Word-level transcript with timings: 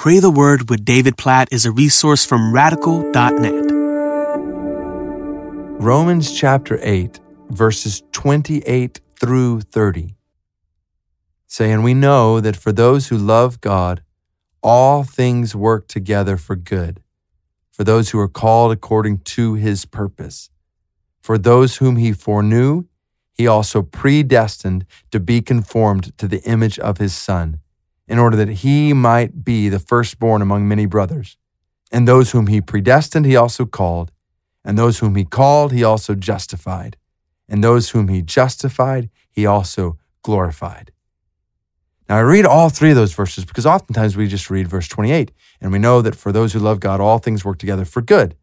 Pray 0.00 0.18
the 0.18 0.30
Word 0.30 0.70
with 0.70 0.86
David 0.86 1.18
Platt 1.18 1.48
is 1.52 1.66
a 1.66 1.70
resource 1.70 2.24
from 2.24 2.54
radical.net. 2.54 3.70
Romans 5.78 6.32
chapter 6.32 6.78
8, 6.80 7.20
verses 7.50 8.02
28 8.12 8.98
through 9.20 9.60
30 9.60 10.14
say, 11.46 11.70
And 11.70 11.84
we 11.84 11.92
know 11.92 12.40
that 12.40 12.56
for 12.56 12.72
those 12.72 13.08
who 13.08 13.18
love 13.18 13.60
God, 13.60 14.02
all 14.62 15.04
things 15.04 15.54
work 15.54 15.86
together 15.86 16.38
for 16.38 16.56
good, 16.56 17.02
for 17.70 17.84
those 17.84 18.08
who 18.08 18.18
are 18.20 18.26
called 18.26 18.72
according 18.72 19.18
to 19.18 19.52
his 19.52 19.84
purpose. 19.84 20.48
For 21.20 21.36
those 21.36 21.76
whom 21.76 21.96
he 21.96 22.14
foreknew, 22.14 22.84
he 23.34 23.46
also 23.46 23.82
predestined 23.82 24.86
to 25.10 25.20
be 25.20 25.42
conformed 25.42 26.16
to 26.16 26.26
the 26.26 26.42
image 26.44 26.78
of 26.78 26.96
his 26.96 27.14
Son 27.14 27.60
in 28.10 28.18
order 28.18 28.36
that 28.36 28.48
he 28.48 28.92
might 28.92 29.44
be 29.44 29.68
the 29.68 29.78
firstborn 29.78 30.42
among 30.42 30.66
many 30.66 30.84
brothers. 30.84 31.36
And 31.92 32.08
those 32.08 32.32
whom 32.32 32.48
he 32.48 32.60
predestined, 32.60 33.24
he 33.24 33.36
also 33.36 33.64
called. 33.64 34.10
And 34.64 34.76
those 34.76 34.98
whom 34.98 35.14
he 35.14 35.24
called, 35.24 35.72
he 35.72 35.84
also 35.84 36.16
justified. 36.16 36.96
And 37.48 37.62
those 37.62 37.90
whom 37.90 38.08
he 38.08 38.20
justified, 38.20 39.10
he 39.30 39.46
also 39.46 39.96
glorified. 40.22 40.90
Now, 42.08 42.16
I 42.16 42.22
read 42.22 42.46
all 42.46 42.68
three 42.68 42.90
of 42.90 42.96
those 42.96 43.14
verses 43.14 43.44
because 43.44 43.64
oftentimes 43.64 44.16
we 44.16 44.26
just 44.26 44.50
read 44.50 44.66
verse 44.66 44.88
28, 44.88 45.30
and 45.60 45.70
we 45.70 45.78
know 45.78 46.02
that 46.02 46.16
for 46.16 46.32
those 46.32 46.52
who 46.52 46.58
love 46.58 46.80
God, 46.80 47.00
all 47.00 47.18
things 47.18 47.44
work 47.44 47.58
together 47.58 47.84
for 47.84 48.02
good, 48.02 48.34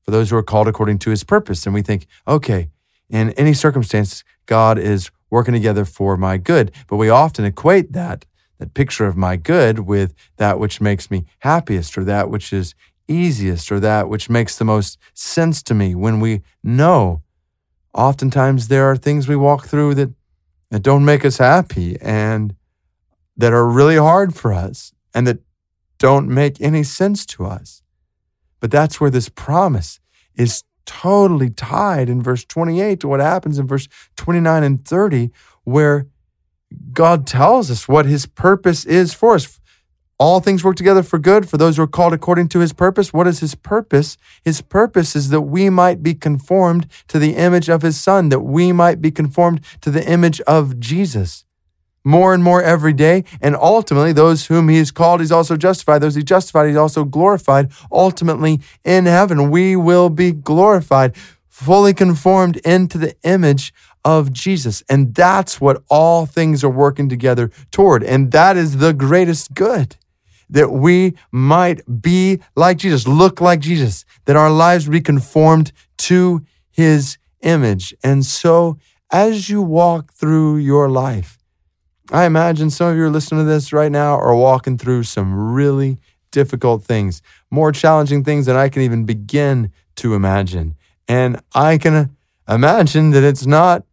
for 0.00 0.12
those 0.12 0.30
who 0.30 0.36
are 0.36 0.42
called 0.42 0.66
according 0.66 0.98
to 1.00 1.10
his 1.10 1.24
purpose. 1.24 1.66
And 1.66 1.74
we 1.74 1.82
think, 1.82 2.06
okay, 2.26 2.70
in 3.10 3.32
any 3.32 3.52
circumstance, 3.52 4.24
God 4.46 4.78
is 4.78 5.10
working 5.28 5.52
together 5.52 5.84
for 5.84 6.16
my 6.16 6.38
good. 6.38 6.72
But 6.88 6.96
we 6.96 7.10
often 7.10 7.44
equate 7.44 7.92
that 7.92 8.24
that 8.58 8.74
picture 8.74 9.06
of 9.06 9.16
my 9.16 9.36
good 9.36 9.80
with 9.80 10.14
that 10.36 10.58
which 10.58 10.80
makes 10.80 11.10
me 11.10 11.24
happiest 11.40 11.98
or 11.98 12.04
that 12.04 12.30
which 12.30 12.52
is 12.52 12.74
easiest 13.08 13.70
or 13.70 13.80
that 13.80 14.08
which 14.08 14.30
makes 14.30 14.56
the 14.56 14.64
most 14.64 14.98
sense 15.12 15.62
to 15.62 15.74
me 15.74 15.94
when 15.94 16.20
we 16.20 16.42
know 16.62 17.22
oftentimes 17.92 18.68
there 18.68 18.90
are 18.90 18.96
things 18.96 19.28
we 19.28 19.36
walk 19.36 19.66
through 19.66 19.94
that, 19.94 20.10
that 20.70 20.82
don't 20.82 21.04
make 21.04 21.24
us 21.24 21.38
happy 21.38 22.00
and 22.00 22.54
that 23.36 23.52
are 23.52 23.66
really 23.66 23.96
hard 23.96 24.34
for 24.34 24.52
us 24.52 24.92
and 25.14 25.26
that 25.26 25.38
don't 25.98 26.28
make 26.28 26.60
any 26.60 26.82
sense 26.82 27.24
to 27.24 27.44
us. 27.44 27.82
But 28.60 28.70
that's 28.70 29.00
where 29.00 29.10
this 29.10 29.28
promise 29.28 30.00
is 30.34 30.64
totally 30.86 31.50
tied 31.50 32.08
in 32.08 32.22
verse 32.22 32.44
28 32.44 33.00
to 33.00 33.08
what 33.08 33.20
happens 33.20 33.58
in 33.58 33.66
verse 33.66 33.88
29 34.16 34.62
and 34.62 34.84
30, 34.84 35.30
where 35.64 36.06
God 36.92 37.26
tells 37.26 37.70
us 37.70 37.88
what 37.88 38.06
his 38.06 38.26
purpose 38.26 38.84
is 38.84 39.12
for 39.12 39.34
us. 39.34 39.60
All 40.18 40.40
things 40.40 40.62
work 40.62 40.76
together 40.76 41.02
for 41.02 41.18
good 41.18 41.48
for 41.48 41.56
those 41.56 41.76
who 41.76 41.82
are 41.82 41.88
called 41.88 42.12
according 42.12 42.48
to 42.50 42.60
his 42.60 42.72
purpose. 42.72 43.12
What 43.12 43.26
is 43.26 43.40
his 43.40 43.56
purpose? 43.56 44.16
His 44.44 44.60
purpose 44.60 45.16
is 45.16 45.30
that 45.30 45.42
we 45.42 45.70
might 45.70 46.02
be 46.02 46.14
conformed 46.14 46.86
to 47.08 47.18
the 47.18 47.34
image 47.34 47.68
of 47.68 47.82
his 47.82 48.00
son, 48.00 48.28
that 48.28 48.40
we 48.40 48.72
might 48.72 49.00
be 49.00 49.10
conformed 49.10 49.60
to 49.80 49.90
the 49.90 50.08
image 50.08 50.40
of 50.42 50.78
Jesus 50.78 51.44
more 52.04 52.34
and 52.34 52.44
more 52.44 52.62
every 52.62 52.92
day. 52.92 53.24
And 53.40 53.56
ultimately, 53.56 54.12
those 54.12 54.46
whom 54.46 54.68
he 54.68 54.78
has 54.78 54.90
called, 54.90 55.20
he's 55.20 55.32
also 55.32 55.56
justified. 55.56 55.98
Those 55.98 56.14
he 56.14 56.22
justified, 56.22 56.68
he's 56.68 56.76
also 56.76 57.04
glorified. 57.04 57.72
Ultimately, 57.90 58.60
in 58.84 59.06
heaven, 59.06 59.50
we 59.50 59.74
will 59.74 60.10
be 60.10 60.32
glorified, 60.32 61.16
fully 61.48 61.94
conformed 61.94 62.58
into 62.58 62.98
the 62.98 63.16
image 63.24 63.72
of 64.04 64.32
Jesus. 64.32 64.82
And 64.88 65.14
that's 65.14 65.60
what 65.60 65.82
all 65.88 66.26
things 66.26 66.62
are 66.62 66.70
working 66.70 67.08
together 67.08 67.50
toward. 67.70 68.04
And 68.04 68.32
that 68.32 68.56
is 68.56 68.78
the 68.78 68.92
greatest 68.92 69.54
good 69.54 69.96
that 70.50 70.70
we 70.70 71.14
might 71.32 71.80
be 72.02 72.40
like 72.54 72.76
Jesus, 72.76 73.08
look 73.08 73.40
like 73.40 73.60
Jesus, 73.60 74.04
that 74.26 74.36
our 74.36 74.50
lives 74.50 74.88
be 74.88 75.00
conformed 75.00 75.72
to 75.98 76.44
his 76.70 77.18
image. 77.42 77.94
And 78.02 78.24
so, 78.24 78.78
as 79.10 79.48
you 79.48 79.62
walk 79.62 80.12
through 80.12 80.56
your 80.56 80.88
life, 80.88 81.38
I 82.10 82.24
imagine 82.24 82.70
some 82.70 82.88
of 82.88 82.96
you 82.96 83.04
are 83.04 83.10
listening 83.10 83.40
to 83.40 83.50
this 83.50 83.72
right 83.72 83.90
now 83.90 84.18
are 84.18 84.36
walking 84.36 84.76
through 84.76 85.04
some 85.04 85.52
really 85.52 85.98
difficult 86.30 86.84
things, 86.84 87.22
more 87.50 87.72
challenging 87.72 88.24
things 88.24 88.46
than 88.46 88.56
I 88.56 88.68
can 88.68 88.82
even 88.82 89.04
begin 89.04 89.72
to 89.96 90.14
imagine. 90.14 90.76
And 91.08 91.40
I 91.54 91.78
can 91.78 92.16
imagine 92.48 93.10
that 93.10 93.22
it's 93.22 93.46
not 93.46 93.84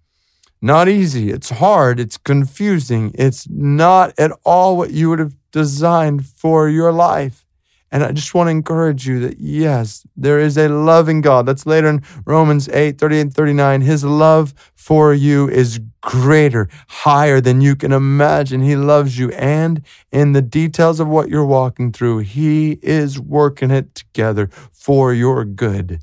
not 0.61 0.87
easy. 0.87 1.31
It's 1.31 1.49
hard. 1.49 1.99
It's 1.99 2.17
confusing. 2.17 3.11
It's 3.15 3.47
not 3.49 4.13
at 4.17 4.31
all 4.43 4.77
what 4.77 4.91
you 4.91 5.09
would 5.09 5.19
have 5.19 5.35
designed 5.51 6.25
for 6.25 6.69
your 6.69 6.91
life. 6.91 7.45
And 7.93 8.05
I 8.05 8.13
just 8.13 8.33
want 8.33 8.47
to 8.47 8.51
encourage 8.51 9.05
you 9.05 9.19
that 9.19 9.39
yes, 9.39 10.05
there 10.15 10.39
is 10.39 10.57
a 10.57 10.69
loving 10.69 11.19
God. 11.19 11.45
That's 11.45 11.65
later 11.65 11.89
in 11.89 12.03
Romans 12.25 12.69
8, 12.69 12.97
38 12.97 13.21
and 13.21 13.33
39. 13.33 13.81
His 13.81 14.05
love 14.05 14.53
for 14.73 15.13
you 15.13 15.49
is 15.49 15.81
greater, 15.99 16.69
higher 16.87 17.41
than 17.41 17.59
you 17.59 17.75
can 17.75 17.91
imagine. 17.91 18.61
He 18.61 18.77
loves 18.77 19.19
you. 19.19 19.31
And 19.31 19.81
in 20.09 20.31
the 20.31 20.41
details 20.41 21.01
of 21.01 21.09
what 21.09 21.27
you're 21.27 21.45
walking 21.45 21.91
through, 21.91 22.19
He 22.19 22.79
is 22.81 23.19
working 23.19 23.71
it 23.71 23.93
together 23.93 24.49
for 24.71 25.13
your 25.13 25.43
good. 25.43 25.99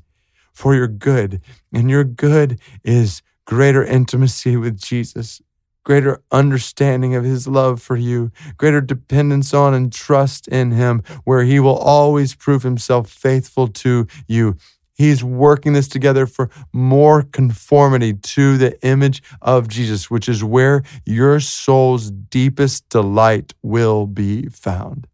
For 0.53 0.75
your 0.75 0.87
good. 0.87 1.41
And 1.73 1.89
your 1.89 2.03
good 2.03 2.59
is 2.83 3.23
greater 3.49 3.83
intimacy 3.83 4.55
with 4.55 4.79
Jesus, 4.79 5.41
greater 5.83 6.21
understanding 6.31 7.15
of 7.15 7.23
his 7.23 7.47
love 7.47 7.81
for 7.81 7.95
you, 7.95 8.31
greater 8.57 8.79
dependence 8.79 9.55
on 9.55 9.73
and 9.73 9.91
trust 9.91 10.47
in 10.49 10.69
him, 10.69 11.01
where 11.23 11.41
he 11.41 11.59
will 11.59 11.75
always 11.75 12.35
prove 12.35 12.61
himself 12.61 13.09
faithful 13.09 13.67
to 13.67 14.05
you. 14.27 14.55
He's 14.93 15.23
working 15.23 15.73
this 15.73 15.87
together 15.87 16.27
for 16.27 16.51
more 16.71 17.23
conformity 17.23 18.13
to 18.13 18.55
the 18.59 18.79
image 18.85 19.23
of 19.41 19.67
Jesus, 19.67 20.11
which 20.11 20.29
is 20.29 20.43
where 20.43 20.83
your 21.03 21.39
soul's 21.39 22.11
deepest 22.11 22.87
delight 22.89 23.55
will 23.63 24.05
be 24.05 24.45
found. 24.49 25.07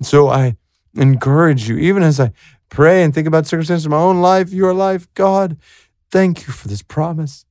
So 0.00 0.30
I 0.30 0.56
encourage 0.94 1.68
you, 1.68 1.76
even 1.76 2.02
as 2.02 2.18
I 2.18 2.32
pray 2.70 3.02
and 3.02 3.14
think 3.14 3.28
about 3.28 3.46
circumstances 3.46 3.84
of 3.84 3.90
my 3.90 3.98
own 3.98 4.22
life, 4.22 4.54
your 4.54 4.72
life, 4.72 5.06
God, 5.12 5.58
Thank 6.10 6.46
you 6.46 6.52
for 6.52 6.68
this 6.68 6.82
promise. 6.82 7.44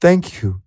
Thank 0.00 0.42
you 0.42 0.62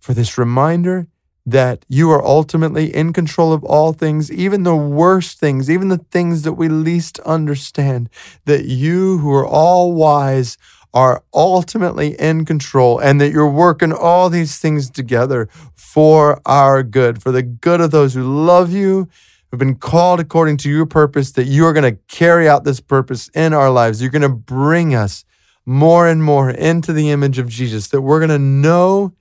for 0.00 0.14
this 0.14 0.38
reminder 0.38 1.08
that 1.44 1.84
you 1.88 2.10
are 2.10 2.24
ultimately 2.24 2.94
in 2.94 3.12
control 3.12 3.52
of 3.52 3.64
all 3.64 3.92
things, 3.92 4.30
even 4.30 4.64
the 4.64 4.76
worst 4.76 5.38
things, 5.38 5.70
even 5.70 5.88
the 5.88 6.04
things 6.10 6.42
that 6.42 6.52
we 6.52 6.68
least 6.68 7.18
understand, 7.20 8.10
that 8.44 8.66
you 8.66 9.18
who 9.18 9.32
are 9.32 9.46
all 9.46 9.92
wise 9.94 10.58
are 10.92 11.22
ultimately 11.32 12.18
in 12.20 12.44
control 12.44 12.98
and 12.98 13.20
that 13.20 13.30
you're 13.30 13.50
working 13.50 13.92
all 13.92 14.28
these 14.28 14.58
things 14.58 14.90
together 14.90 15.48
for 15.74 16.40
our 16.44 16.82
good, 16.82 17.22
for 17.22 17.32
the 17.32 17.42
good 17.42 17.80
of 17.80 17.90
those 17.90 18.14
who 18.14 18.22
love 18.22 18.72
you, 18.72 19.08
who've 19.50 19.58
been 19.58 19.76
called 19.76 20.20
according 20.20 20.56
to 20.58 20.70
your 20.70 20.86
purpose, 20.86 21.32
that 21.32 21.46
you 21.46 21.64
are 21.64 21.72
going 21.72 21.94
to 21.94 22.00
carry 22.08 22.48
out 22.48 22.64
this 22.64 22.80
purpose 22.80 23.28
in 23.34 23.52
our 23.52 23.70
lives. 23.70 24.02
You're 24.02 24.10
going 24.10 24.22
to 24.22 24.28
bring 24.28 24.94
us 24.94 25.24
more 25.68 26.08
and 26.08 26.24
more 26.24 26.48
into 26.48 26.94
the 26.94 27.10
image 27.10 27.38
of 27.38 27.46
Jesus, 27.46 27.88
that 27.88 28.00
we're 28.00 28.20
going 28.20 28.30
to 28.30 28.38
know 28.38 29.12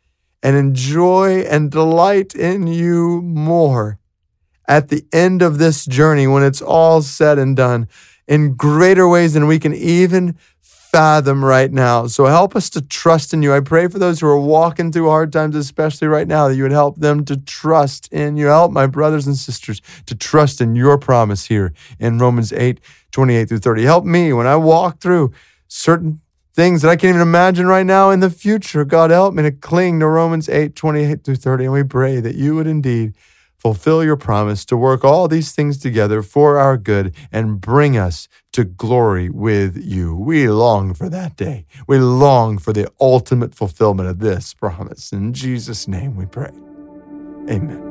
and 0.41 0.55
enjoy 0.55 1.41
and 1.41 1.69
delight 1.69 2.33
in 2.33 2.67
you 2.67 3.21
more 3.21 3.99
at 4.65 4.87
the 4.87 5.05
end 5.11 5.41
of 5.41 5.57
this 5.57 5.85
journey 5.85 6.25
when 6.25 6.43
it's 6.43 6.61
all 6.61 7.01
said 7.01 7.37
and 7.37 7.57
done 7.57 7.89
in 8.29 8.55
greater 8.55 9.09
ways 9.09 9.33
than 9.33 9.45
we 9.45 9.59
can 9.59 9.73
even 9.73 10.37
fathom 10.61 11.43
right 11.43 11.73
now. 11.73 12.07
So 12.07 12.27
help 12.27 12.55
us 12.55 12.69
to 12.71 12.81
trust 12.81 13.33
in 13.33 13.43
you. 13.43 13.53
I 13.53 13.59
pray 13.59 13.89
for 13.89 13.99
those 13.99 14.21
who 14.21 14.27
are 14.27 14.39
walking 14.39 14.93
through 14.93 15.09
hard 15.09 15.33
times, 15.33 15.53
especially 15.53 16.07
right 16.07 16.29
now, 16.29 16.47
that 16.47 16.55
you 16.55 16.63
would 16.63 16.71
help 16.71 16.95
them 16.95 17.25
to 17.25 17.35
trust 17.35 18.07
in 18.13 18.37
you. 18.37 18.45
Help 18.45 18.71
my 18.71 18.87
brothers 18.87 19.27
and 19.27 19.35
sisters 19.35 19.81
to 20.05 20.15
trust 20.15 20.61
in 20.61 20.77
your 20.77 20.97
promise 20.97 21.47
here 21.47 21.73
in 21.99 22.19
Romans 22.19 22.53
8, 22.53 22.79
28 23.11 23.49
through 23.49 23.59
30. 23.59 23.83
Help 23.83 24.05
me 24.05 24.31
when 24.31 24.47
I 24.47 24.55
walk 24.55 25.01
through 25.01 25.33
certain 25.67 26.21
things 26.57 26.81
that 26.81 26.89
I 26.89 26.95
can't 26.95 27.11
even 27.11 27.21
imagine 27.21 27.67
right 27.67 27.85
now 27.85 28.09
in 28.09 28.19
the 28.19 28.31
future. 28.31 28.83
God, 28.83 29.11
help 29.11 29.35
me 29.35 29.43
to 29.43 29.51
cling 29.51 29.99
to 29.99 30.07
Romans 30.07 30.49
8, 30.49 30.75
28 30.75 31.23
through 31.23 31.35
30. 31.35 31.65
And 31.65 31.73
we 31.73 31.83
pray 31.83 32.19
that 32.19 32.33
you 32.33 32.55
would 32.55 32.65
indeed 32.65 33.13
fulfill 33.59 34.03
your 34.03 34.17
promise 34.17 34.65
to 34.65 34.75
work 34.75 35.03
all 35.03 35.27
these 35.27 35.51
things 35.51 35.77
together 35.77 36.23
for 36.23 36.57
our 36.57 36.75
good 36.75 37.15
and 37.31 37.61
bring 37.61 37.95
us 37.95 38.27
to 38.53 38.63
glory 38.63 39.29
with 39.29 39.77
you. 39.77 40.15
We 40.15 40.49
long 40.49 40.95
for 40.95 41.09
that 41.09 41.35
day. 41.35 41.67
We 41.87 41.99
long 41.99 42.57
for 42.57 42.73
the 42.73 42.91
ultimate 42.99 43.53
fulfillment 43.53 44.09
of 44.09 44.17
this 44.17 44.55
promise. 44.55 45.11
In 45.11 45.33
Jesus' 45.33 45.87
name 45.87 46.15
we 46.15 46.25
pray. 46.25 46.51
Amen. 47.51 47.86